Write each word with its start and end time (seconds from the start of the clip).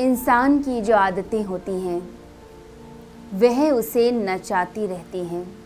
इंसान 0.00 0.58
की 0.58 0.80
जो 0.80 0.96
आदतें 0.96 1.44
होती 1.44 1.72
हैं, 1.72 2.08
वह 3.34 3.70
उसे 3.70 4.10
नचाती 4.10 4.86
रहती 4.86 5.18
हैं। 5.18 5.58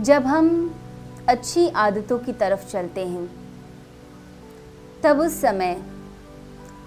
जब 0.00 0.22
हम 0.22 0.74
अच्छी 1.28 1.68
आदतों 1.68 2.18
की 2.18 2.32
तरफ़ 2.32 2.68
चलते 2.68 3.06
हैं, 3.06 3.30
तब 5.02 5.20
उस 5.20 5.40
समय 5.40 5.82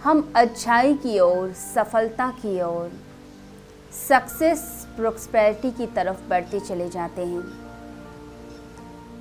हम 0.04 0.34
अच्छाई 0.36 0.94
की 0.94 1.20
ओर, 1.20 1.52
सफलता 1.52 2.30
की 2.30 2.62
ओर 2.62 2.92
सक्सेस 4.10 4.88
प्रोस्पेरिटी 4.96 5.72
की 5.72 5.88
तरफ़ 5.88 6.30
बढ़ते 6.30 6.60
चले 6.60 6.90
जाते 6.90 7.26
हैं। 7.26 7.44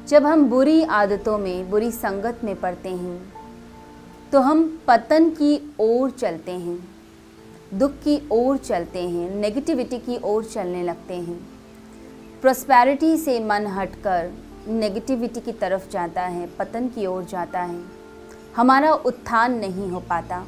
जब 0.06 0.26
हम 0.26 0.44
बुरी 0.44 0.82
आदतों 0.82 1.38
में, 1.38 1.70
बुरी 1.70 1.90
संगत 1.90 2.40
में 2.44 2.60
पड़ते 2.60 2.88
हैं 2.88 3.41
तो 4.32 4.40
हम 4.40 4.80
पतन 4.88 5.30
की 5.30 5.76
ओर 5.80 6.10
चलते 6.10 6.52
हैं, 6.52 6.88
दुख 7.74 7.90
की 7.90 8.28
ओर 8.32 8.56
चलते 8.56 9.08
हैं 9.08 9.34
नेगेटिविटी 9.34 9.98
की 9.98 10.18
ओर 10.24 10.44
चलने 10.44 10.82
लगते 10.82 11.14
हैं। 11.14 11.36
प्रोस्पैरिटी 12.40 13.16
से 13.16 13.40
मन 13.40 13.66
हटकर 13.66 14.32
नेगेटिविटी 14.68 15.40
की 15.40 15.52
तरफ़ 15.52 15.90
जाता 15.90 16.22
है, 16.22 16.46
पतन 16.46 16.88
की 16.88 17.06
ओर 17.06 17.24
जाता 17.24 17.60
है। 17.60 17.82
हमारा 18.56 18.92
उत्थान 18.92 19.54
नहीं 19.54 19.90
हो 19.90 20.00
पाता। 20.00 20.46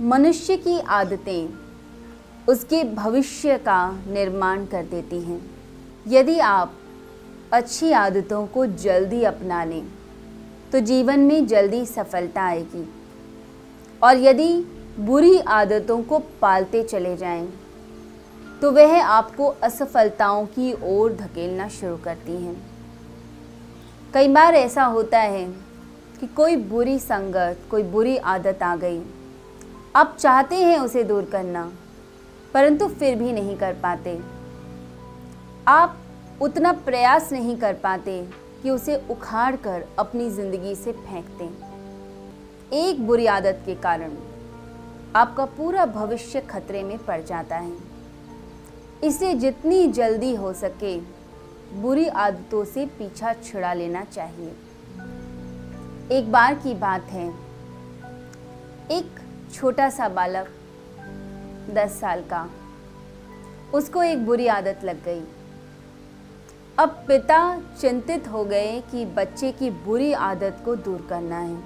मनुष्य 0.00 0.56
की 0.56 0.80
आदतें 0.80 1.48
उसके 2.48 2.84
भविष्य 2.84 3.58
का 3.58 3.98
निर्माण 4.08 4.66
कर 4.66 4.84
देती 4.84 5.20
हैं। 5.20 5.50
यदि 6.08 6.38
आप 6.38 6.72
अच्छी 7.52 7.92
आदतों 7.92 8.46
को 8.46 8.66
जल्दी 8.66 9.24
अपना 9.24 9.64
लें 9.64 9.95
तो 10.72 10.80
जीवन 10.80 11.20
में 11.20 11.46
जल्दी 11.46 11.84
सफलता 11.86 12.42
आएगी। 12.42 12.88
और 14.02 14.16
यदि 14.16 14.48
बुरी 14.98 15.38
आदतों 15.38 16.02
को 16.02 16.18
पालते 16.42 16.82
चले 16.82 17.16
जाएँ, 17.16 17.48
तो 18.62 18.70
वह 18.72 19.04
आपको 19.04 19.46
असफलताओं 19.62 20.46
की 20.46 20.72
ओर 20.84 21.12
धकेलना 21.12 21.68
शुरू 21.68 21.96
करती 21.96 22.36
हैं। 22.36 22.56
कई 24.14 24.28
बार 24.28 24.54
ऐसा 24.54 24.84
होता 24.84 25.18
है 25.18 25.44
कि 26.20 26.26
कोई 26.26 26.56
बुरी 26.56 26.98
संगत 26.98 27.58
कोई 27.70 27.82
बुरी 27.82 28.16
आदत 28.16 28.62
आ 28.62 28.76
गई। 28.76 29.02
आप 29.96 30.16
चाहते 30.20 30.56
हैं 30.56 30.78
उसे 30.78 31.02
दूर 31.04 31.24
करना 31.24 31.70
परंतु 32.54 32.88
फिर 32.88 33.14
भी 33.14 33.32
नहीं 33.32 33.56
कर 33.56 33.72
पाते। 33.72 34.18
आप 35.68 35.98
उतना 36.40 36.72
प्रयास 36.72 37.32
नहीं 37.32 37.56
कर 37.56 37.74
पाते 37.74 38.20
कि 38.66 38.70
उसे 38.70 38.94
उखाड़ 39.10 39.56
कर 39.56 39.84
अपनी 39.98 40.28
ज़िंदगी 40.30 40.74
से 40.74 40.92
फेंक 40.92 41.26
दें 41.38 42.76
एक 42.76 43.00
बुरी 43.06 43.26
आदत 43.26 43.60
के 43.66 43.74
कारण 43.82 44.16
आपका 45.16 45.44
पूरा 45.56 45.84
भविष्य 45.88 46.40
खतरे 46.40 46.82
में 46.82 46.96
पड़ 46.98 47.20
जाता 47.20 47.56
है। 47.56 47.72
इसे 49.04 49.32
जितनी 49.34 49.86
जल्दी 49.88 50.34
हो 50.34 50.52
सके 50.52 50.96
बुरी 51.80 52.06
आदतों 52.24 52.64
से 52.64 52.86
पीछा 52.98 53.32
छुड़ा 53.34 53.72
लेना 53.74 54.02
चाहिए। 54.06 54.50
एक 56.10 56.32
बार 56.32 56.54
की 56.56 56.74
बात 56.74 57.06
है, 57.10 57.28
एक 58.90 59.20
छोटा 59.54 59.88
सा 59.90 60.08
बालक 60.10 60.48
दस 61.70 62.00
साल 62.00 62.24
का, 62.24 62.48
उसको 63.74 64.02
एक 64.02 64.26
बुरी 64.26 64.46
आदत 64.50 64.84
लग 64.84 65.04
गई। 65.04 65.22
अब 66.78 66.88
पिता 67.08 67.60
चिंतित 67.80 68.28
हो 68.28 68.44
गए 68.44 68.80
कि 68.80 69.04
बच्चे 69.04 69.52
की 69.52 69.70
बुरी 69.70 70.12
आदत 70.12 70.58
को 70.64 70.76
दूर 70.76 71.06
करना 71.10 71.38
है। 71.38 71.56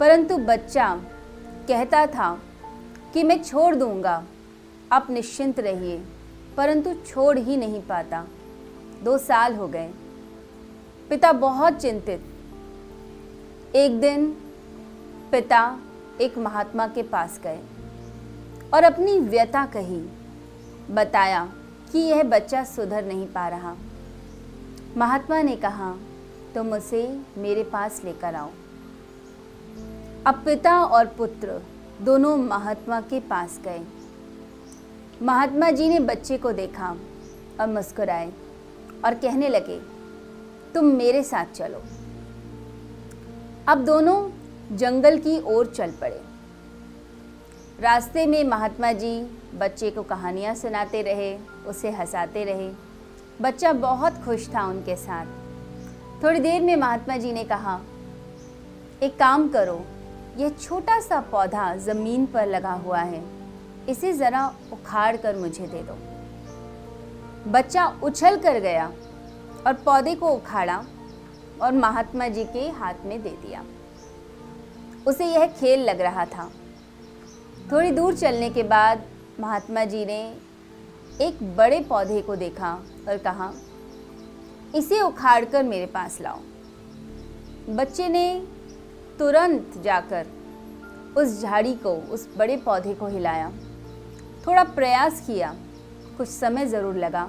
परंतु 0.00 0.36
बच्चा 0.36 1.00
कहता 1.68 2.06
था 2.06 2.38
कि 3.14 3.22
मैं 3.22 3.42
छोड़ 3.42 3.74
दूँगा, 3.74 4.24
आप 4.92 5.06
निश्चिंत 5.10 5.60
रहिए, 5.60 6.04
परंतु 6.56 6.94
छोड़ 6.94 7.38
ही 7.38 7.56
नहीं 7.56 7.82
पाता। 7.82 8.24
दो 9.02 9.18
साल 9.18 9.54
हो 9.54 9.68
गए। 9.68 9.90
पिता 11.10 11.32
बहुत 11.32 11.72
चिंतित। 11.72 12.24
एक 13.76 14.00
दिन 14.00 14.26
पिता 15.32 15.78
एक 16.20 16.38
महात्मा 16.38 16.88
के 16.88 17.02
पास 17.02 17.40
गए 17.44 17.60
और 18.74 18.84
अपनी 18.84 19.18
व्यथा 19.20 19.66
कही, 19.66 20.00
बताया 20.90 21.52
कि 21.92 21.98
यह 21.98 22.22
बच्चा 22.22 22.64
सुधर 22.64 23.04
नहीं 23.04 23.26
पा 23.26 23.48
रहा। 23.48 23.76
महात्मा 24.96 25.40
ने 25.42 25.54
कहा, 25.56 25.90
तुम 26.54 26.72
उसे 26.72 27.00
मेरे 27.38 27.62
पास 27.62 28.00
लेकर 28.04 28.34
आओ। 28.34 28.50
अब 30.26 30.40
पिता 30.44 30.78
और 30.80 31.06
पुत्र 31.08 31.60
दोनों 32.02 32.36
महात्मा 32.36 33.00
के 33.00 33.20
पास 33.22 33.58
गए। 33.64 33.80
महात्मा 35.22 35.70
जी 35.70 35.88
ने 35.88 35.98
बच्चे 36.00 36.38
को 36.38 36.52
देखा 36.52 36.88
और 37.60 37.66
मुस्कुराए 37.66 38.32
और 39.04 39.14
कहने 39.14 39.48
लगे, 39.48 39.78
तुम 40.74 40.84
मेरे 40.94 41.22
साथ 41.22 41.52
चलो। 41.54 41.82
अब 43.68 43.84
दोनों 43.84 44.18
जंगल 44.76 45.18
की 45.18 45.38
ओर 45.46 45.66
चल 45.66 45.92
पड़े। 46.00 46.20
रास्ते 47.80 48.26
में 48.26 48.42
महात्मा 48.44 48.92
जी 48.94 49.14
बच्चे 49.54 49.90
को 49.90 50.02
कहानियाँ 50.04 50.54
सुनाते 50.54 51.02
रहे, 51.02 51.36
उसे 51.66 51.90
हंसाते 51.90 52.44
रहे। 52.44 52.85
बच्चा 53.42 53.72
बहुत 53.72 54.22
खुश 54.24 54.48
था 54.48 54.64
उनके 54.66 54.96
साथ। 54.96 55.26
थोड़ी 56.22 56.40
देर 56.40 56.62
में 56.62 56.76
महात्मा 56.76 57.16
जी 57.16 57.32
ने 57.32 57.44
कहा, 57.44 57.80
एक 59.02 59.18
काम 59.18 59.48
करो, 59.48 59.80
यह 60.36 60.48
छोटा 60.50 61.00
सा 61.00 61.20
पौधा 61.20 61.74
ज़मीन 61.76 62.26
पर 62.26 62.46
लगा 62.46 62.72
हुआ 62.72 63.00
है, 63.00 63.22
इसे 63.88 64.12
ज़रा 64.12 64.46
उखाड़ 64.72 65.16
कर 65.16 65.36
मुझे 65.36 65.66
दे 65.66 65.82
दो। 65.82 65.96
बच्चा 67.52 67.86
उछल 68.02 68.36
कर 68.36 68.58
गया 68.60 68.86
और 69.66 69.72
पौधे 69.74 70.14
को 70.14 70.28
उखाड़ा 70.28 70.82
और 71.62 71.72
महात्मा 71.72 72.28
जी 72.28 72.44
के 72.44 72.68
हाथ 72.70 73.04
में 73.04 73.22
दे 73.22 73.36
दिया। 73.42 73.64
उसे 75.06 75.24
यह 75.24 75.46
खेल 75.50 75.84
लग 75.84 76.00
रहा 76.00 76.24
था। 76.26 76.50
थोड़ी 77.72 77.90
दूर 77.90 78.14
चलने 78.14 78.50
के 78.50 78.62
बाद 78.62 79.04
महात्मा 79.40 79.84
जी 79.84 80.04
ने 80.04 80.20
एक 81.22 81.38
बड़े 81.56 81.80
पौधे 81.80 82.20
को 82.22 82.36
देखा 82.36 82.72
और 83.08 83.18
कहा, 83.18 83.52
इसे 84.74 85.00
उखाड़कर 85.00 85.62
मेरे 85.62 85.86
पास 85.86 86.20
लाओ। 86.20 86.40
बच्चे 87.76 88.08
ने 88.08 88.42
तुरंत 89.18 89.78
जाकर 89.84 90.26
उस 91.16 91.40
झाड़ी 91.42 91.74
को, 91.76 91.92
उस 91.92 92.28
बड़े 92.36 92.56
पौधे 92.56 92.94
को 92.94 93.06
हिलाया। 93.06 93.50
थोड़ा 94.46 94.64
प्रयास 94.64 95.24
किया, 95.26 95.54
कुछ 96.18 96.28
समय 96.28 96.66
ज़रूर 96.66 96.96
लगा, 96.96 97.24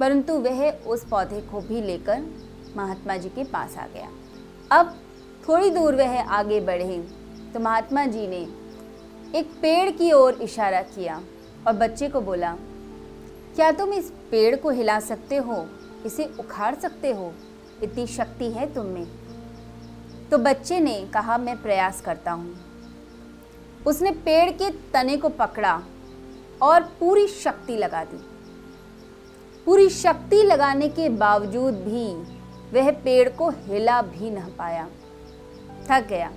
परंतु 0.00 0.38
वह 0.38 0.70
उस 0.70 1.04
पौधे 1.08 1.40
को 1.42 1.60
भी 1.60 1.80
लेकर 1.82 2.24
महात्मा 2.76 3.16
जी 3.16 3.28
के 3.28 3.44
पास 3.44 3.76
आ 3.78 3.86
गया। 3.86 4.08
अब 4.70 4.98
थोड़ी 5.48 5.70
दूर 5.70 5.94
वह 5.94 6.20
आगे 6.30 6.60
बढ़े 6.62 6.98
तो 7.54 7.60
महात्मा 7.60 8.04
जी 8.06 8.26
ने 8.26 8.46
एक 9.38 9.50
पेड़ 9.62 9.90
की 9.90 10.12
ओर 10.12 10.42
इशारा 10.42 10.82
किया 10.84 11.22
और 11.66 11.72
बच्चे 11.74 12.08
को 12.08 12.20
बोला 12.20 12.56
क्या 13.56 13.72
तुम 13.72 13.92
इस 13.92 14.10
पेड़ 14.30 14.56
को 14.56 14.70
हिला 14.70 15.00
सकते 15.00 15.36
हो? 15.36 15.68
इसे 16.06 16.24
उखाड़ 16.40 16.74
सकते 16.74 17.12
हो? 17.12 17.34
इतनी 17.82 18.06
शक्ति 18.06 18.50
है 18.50 18.74
तुम 18.74 18.86
में। 18.86 19.06
तो 20.30 20.38
बच्चे 20.38 20.80
ने 20.80 21.06
कहा, 21.14 21.38
मैं 21.38 21.62
प्रयास 21.62 22.00
करता 22.00 22.32
हूँ। 22.32 22.56
उसने 23.86 24.10
पेड़ 24.10 24.50
के 24.50 24.70
तने 24.70 25.16
को 25.16 25.28
पकड़ा 25.28 25.82
और 26.62 26.82
पूरी 26.82 27.28
शक्ति 27.28 27.76
लगा 27.76 28.04
दी। 28.04 28.16
पूरी 29.64 29.88
शक्ति 29.88 30.42
लगाने 30.42 30.88
के 30.88 31.08
बावजूद 31.08 31.74
भी 31.74 32.14
वह 32.72 32.90
पेड़ 32.90 33.28
को 33.28 33.50
हिला 33.50 34.02
भी 34.02 34.30
न 34.30 34.40
पाया। 34.40 34.88
थक 35.90 36.06
गया। 36.08 36.32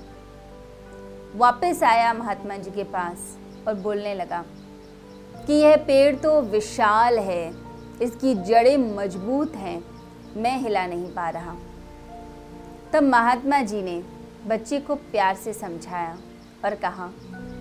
वापस 1.35 1.83
आया 1.83 2.13
महात्मा 2.13 2.57
जी 2.57 2.71
के 2.71 2.83
पास 2.83 3.37
और 3.67 3.73
बोलने 3.73 4.13
लगा 4.13 4.45
कि 5.47 5.53
यह 5.53 5.75
पेड़ 5.77 6.15
तो 6.15 6.39
विशाल 6.41 7.19
है, 7.19 7.53
इसकी 8.01 8.33
जड़ें 8.35 8.77
मज़बूत 8.95 9.55
हैं, 9.55 9.83
मैं 10.37 10.57
हिला 10.59 10.85
नहीं 10.87 11.13
पा 11.13 11.29
रहा। 11.29 11.55
तब 12.93 13.03
महात्मा 13.03 13.61
जी 13.61 13.81
ने 13.81 14.01
बच्चे 14.47 14.79
को 14.79 14.95
प्यार 14.95 15.35
से 15.35 15.53
समझाया 15.53 16.17
और 16.65 16.75
कहा, 16.75 17.07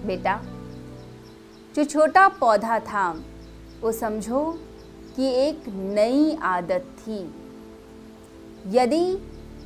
बेटा, 0.06 0.40
जो 1.74 1.84
छोटा 1.84 2.26
पौधा 2.30 2.78
था, 2.80 3.08
वो 3.80 3.92
समझो 3.92 4.42
कि 5.16 5.30
एक 5.38 5.64
नई 5.68 6.36
आदत 6.42 6.86
थी। 6.98 7.18
यदि 8.70 9.06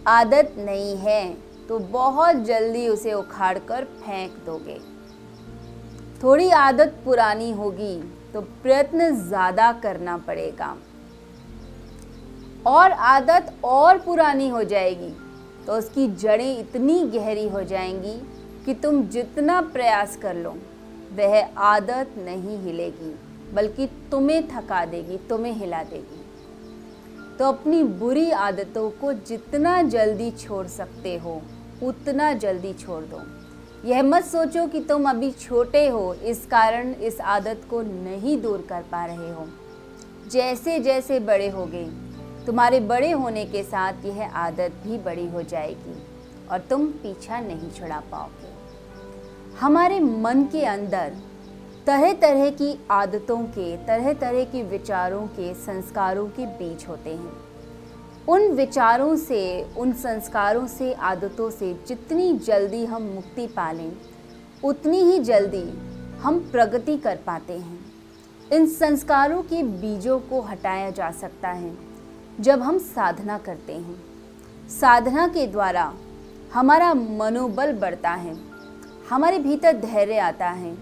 आदत 0.07 0.55
नहीं 0.59 0.97
है 0.97 1.23
तो 1.69 1.79
बहुत 1.79 2.37
जल्दी 2.45 2.87
उसे 2.89 3.13
उखाड़ 3.13 3.59
कर 3.59 3.85
फेंक 3.85 4.37
दोगे। 4.47 4.79
थोड़ी 6.21 6.49
आदत 6.51 6.95
पुरानी 7.05 7.51
होगी 7.53 7.95
तो 8.33 8.41
प्रयत्न 8.63 9.11
ज़्यादा 9.19 9.73
करना 9.83 10.17
पड़ेगा। 10.19 10.77
और 12.67 12.91
आदत 12.91 13.53
और 13.65 13.99
पुरानी 13.99 14.49
हो 14.49 14.63
जाएगी 14.65 15.13
तो 15.67 15.73
उसकी 15.75 16.07
जड़ें 16.17 16.59
इतनी 16.59 17.03
गहरी 17.09 17.49
हो 17.49 17.63
जाएँगी 17.65 18.15
कि 18.65 18.75
तुम 18.75 19.03
जितना 19.09 19.61
प्रयास 19.63 20.17
कर 20.17 20.35
लो, 20.37 20.51
वह 21.13 21.59
आदत 21.59 22.15
नहीं 22.19 22.59
हिलेगी, 22.59 23.15
बल्कि 23.55 23.87
तुम्हें 24.11 24.47
थका 24.49 24.85
देगी, 24.87 25.17
तुम्हें 25.29 25.53
हिला 25.55 25.83
देगी। 25.85 26.25
तो 27.39 27.45
अपनी 27.47 27.83
बुरी 27.97 28.31
आदतों 28.33 28.89
को 28.91 29.13
जितना 29.13 29.81
जल्दी 29.85 30.31
छोड़ 30.39 30.67
सकते 30.69 31.17
हो, 31.17 31.41
उतना 31.83 32.33
जल्दी 32.35 32.73
छोड़ 32.75 33.03
दो। 33.05 33.21
यह 33.85 34.03
मत 34.03 34.25
सोचो 34.25 34.67
कि 34.67 34.81
तुम 34.81 35.11
अभी 35.11 35.31
छोटे 35.31 35.89
हो, 35.89 36.15
इस 36.15 36.47
कारण 36.47 36.93
इस 36.93 37.21
आदत 37.21 37.61
को 37.71 37.83
नहीं 37.83 38.41
दूर 38.43 38.67
कर 38.69 38.83
पा 38.83 39.05
रहे 39.05 39.31
हो। 39.31 39.47
जैसे 40.31 40.79
जैसे 40.79 41.21
बड़े 41.21 41.49
हो 41.49 41.67
गए, 41.67 41.87
तुम्हारे 42.47 42.81
बड़े 42.81 43.11
होने 43.11 43.45
के 43.45 43.63
साथ 43.63 44.05
यह 44.05 44.37
आदत 44.37 44.73
भी 44.87 44.99
बड़ी 44.99 45.27
हो 45.27 45.43
जाएगी 45.43 46.03
और 46.51 46.59
तुम 46.59 46.87
पीछा 46.87 47.41
नहीं 47.41 47.71
छुड़ा 47.71 48.01
पाओगे। 48.13 48.53
हमारे 49.61 50.01
मन 50.01 50.43
के 50.43 50.65
अंदर 50.65 51.17
तरह 51.87 52.13
तरह 52.13 52.51
की 52.51 52.79
आदतों 52.91 53.39
के 53.39 53.77
तरह 53.77 54.13
तरह 54.13 54.45
के 54.45 54.63
विचारों 54.63 55.27
के, 55.27 55.55
संस्कारों 55.55 56.27
के 56.27 56.47
बीज 56.47 56.85
होते 56.89 57.11
हैं। 57.11 57.48
उन 58.29 58.43
विचारों 58.53 59.17
से, 59.17 59.63
उन 59.79 59.93
संस्कारों 59.93 60.67
से, 60.67 60.93
आदतों 60.93 61.51
से 61.51 61.73
जितनी 61.89 62.33
जल्दी 62.39 62.85
हम 62.85 63.03
मुक्ति 63.03 63.47
पा 63.47 63.71
लें 63.73 63.93
उतनी 64.65 64.99
ही 65.03 65.19
जल्दी 65.19 65.63
हम 66.21 66.39
प्रगति 66.53 66.97
कर 66.97 67.17
पाते 67.17 67.53
हैं। 67.53 67.79
इन 68.53 68.67
संस्कारों 68.67 69.43
के 69.43 69.63
बीजों 69.63 70.19
को 70.21 70.41
हटाया 70.41 70.91
जा 70.91 71.11
सकता 71.11 71.49
है 71.49 71.73
जब 72.41 72.63
हम 72.63 72.79
साधना 72.79 73.39
करते 73.39 73.73
हैं। 73.73 73.97
साधना 74.71 75.27
के 75.29 75.47
द्वारा 75.47 75.93
हमारा 76.55 76.93
मनोबल 76.95 77.73
बढ़ता 77.73 78.11
है, 78.11 78.37
हमारे 79.11 79.39
भीतर 79.39 79.77
धैर्य 79.77 80.19
आता 80.19 80.49
है 80.49 80.77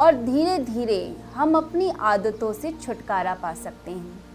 और 0.00 0.14
धीरे 0.14 0.58
धीरे 0.58 1.16
हम 1.34 1.56
अपनी 1.56 1.90
आदतों 1.90 2.52
से 2.52 2.72
छुटकारा 2.72 3.34
पा 3.34 3.54
सकते 3.54 3.90
हैं। 3.90 4.25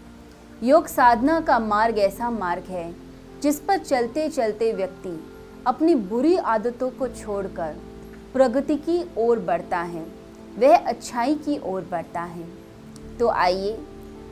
योग 0.62 0.86
साधना 0.86 1.40
का 1.40 1.58
मार्ग 1.58 1.98
ऐसा 1.98 2.28
मार्ग 2.30 2.64
है, 2.64 2.94
जिस 3.42 3.58
पर 3.60 3.78
चलते 3.78 4.28
चलते 4.28 4.72
व्यक्ति 4.72 5.14
अपनी 5.66 5.94
बुरी 5.94 6.36
आदतों 6.36 6.90
को 6.90 7.08
छोड़कर 7.08 7.78
प्रगति 8.32 8.76
की 8.78 9.02
ओर 9.18 9.38
बढ़ता 9.38 9.78
है, 9.78 10.04
वह 10.58 10.76
अच्छाई 10.76 11.34
की 11.36 11.58
ओर 11.64 11.88
बढ़ता 11.90 12.22
है। 12.22 12.46
तो 13.18 13.28
आइए, 13.28 13.78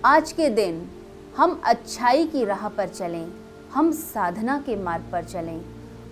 आज 0.04 0.32
के 0.32 0.48
दिन 0.50 0.80
हम 1.36 1.60
अच्छाई 1.64 2.26
की 2.26 2.44
राह 2.44 2.68
पर 2.68 2.88
चलें, 2.88 3.26
हम 3.74 3.90
साधना 3.92 4.60
के 4.60 4.76
मार्ग 4.76 5.10
पर 5.12 5.24
चलें 5.24 5.60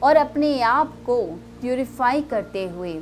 और 0.02 0.16
अपने 0.16 0.60
आप 0.62 0.96
को 1.06 1.22
प्यूरिफाई 1.60 2.22
करते 2.22 2.66
हुए 2.68 3.00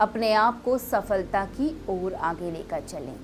अपने 0.00 0.32
आप 0.34 0.62
को 0.64 0.78
सफलता 0.80 1.44
की 1.50 1.76
ओर 1.90 2.14
आगे 2.14 2.50
लेकर 2.50 2.82
चलें। 2.82 3.14